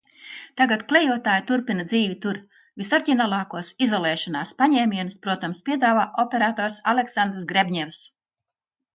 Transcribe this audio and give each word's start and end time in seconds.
Tagad 0.59 0.83
Klejotāji 0.91 1.43
turpina 1.49 1.83
dzīvi 1.89 2.15
tur. 2.23 2.37
Visoriģinālākos 2.81 3.69
izolēšanās 3.87 4.53
paņēmienus, 4.61 5.19
protams, 5.27 5.59
piedāvā 5.67 6.07
operators 6.25 6.79
Aleksandrs 6.95 7.45
Grebņevs. 7.53 8.01